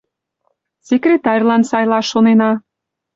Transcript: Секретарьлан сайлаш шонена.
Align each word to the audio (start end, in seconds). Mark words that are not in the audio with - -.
Секретарьлан 0.87 1.61
сайлаш 1.69 2.05
шонена. 2.11 2.51